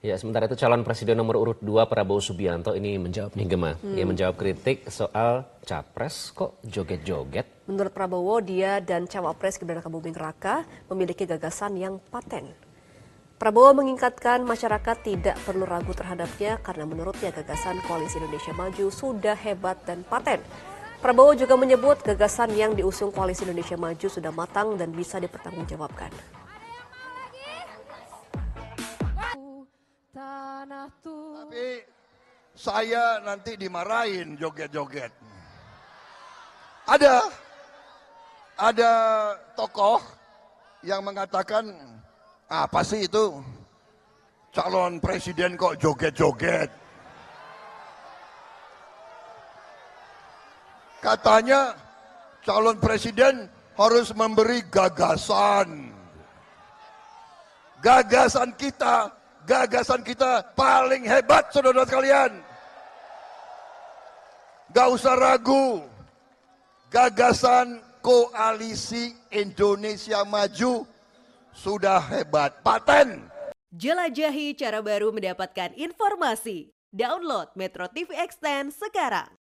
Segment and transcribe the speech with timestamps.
[0.00, 3.76] Ya, sementara itu calon presiden nomor urut 2 Prabowo Subianto ini menjawab nih Gema.
[3.84, 7.68] Dia menjawab kritik soal capres kok joget-joget.
[7.68, 12.48] Menurut Prabowo, dia dan cawapres Gibran Buming Raka memiliki gagasan yang paten.
[13.36, 19.84] Prabowo mengingatkan masyarakat tidak perlu ragu terhadapnya karena menurutnya gagasan Koalisi Indonesia Maju sudah hebat
[19.84, 20.40] dan paten.
[21.04, 26.39] Prabowo juga menyebut gagasan yang diusung Koalisi Indonesia Maju sudah matang dan bisa dipertanggungjawabkan.
[32.54, 35.12] Saya nanti dimarahin joget-joget.
[36.90, 37.28] Ada
[38.60, 38.92] ada
[39.56, 40.02] tokoh
[40.84, 41.70] yang mengatakan
[42.50, 43.40] apa sih itu
[44.50, 46.68] calon presiden kok joget-joget.
[51.00, 51.72] Katanya
[52.44, 53.48] calon presiden
[53.80, 55.88] harus memberi gagasan.
[57.80, 59.08] Gagasan kita,
[59.48, 62.32] gagasan kita paling hebat saudara sekalian.
[64.70, 65.82] Gak usah ragu.
[66.90, 70.86] Gagasan koalisi Indonesia Maju
[71.54, 72.60] sudah hebat.
[72.62, 73.30] Paten.
[73.70, 76.74] Jelajahi cara baru mendapatkan informasi.
[76.90, 79.39] Download Metro TV Extend sekarang.